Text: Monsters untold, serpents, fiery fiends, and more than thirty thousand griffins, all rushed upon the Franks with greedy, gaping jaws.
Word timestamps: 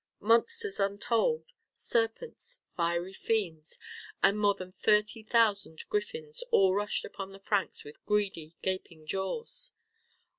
Monsters 0.19 0.79
untold, 0.79 1.43
serpents, 1.75 2.57
fiery 2.75 3.13
fiends, 3.13 3.77
and 4.23 4.39
more 4.39 4.55
than 4.55 4.71
thirty 4.71 5.21
thousand 5.21 5.83
griffins, 5.89 6.41
all 6.49 6.73
rushed 6.73 7.05
upon 7.05 7.33
the 7.33 7.39
Franks 7.39 7.83
with 7.83 8.03
greedy, 8.07 8.55
gaping 8.63 9.05
jaws. 9.05 9.73